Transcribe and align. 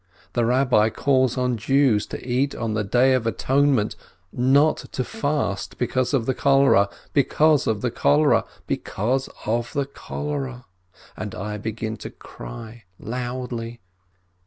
The 0.33 0.45
Rabbi 0.45 0.89
calls 0.89 1.37
on 1.37 1.57
Jews 1.57 2.07
to 2.07 2.27
eat 2.27 2.55
on 2.55 2.73
the 2.73 2.83
Day 2.83 3.13
of 3.13 3.27
Atonement— 3.27 3.95
not 4.33 4.77
to 4.93 5.03
fast, 5.03 5.77
because 5.77 6.11
of 6.11 6.25
the 6.25 6.33
cholera— 6.33 6.89
because 7.13 7.67
of 7.67 7.81
the 7.81 7.91
cholera— 7.91 8.43
because 8.65 9.29
of 9.45 9.73
the 9.73 9.85
cholera... 9.85 10.65
and 11.15 11.35
I 11.35 11.57
begin 11.59 11.97
to 11.97 12.09
cry 12.09 12.85
loudly. 12.97 13.79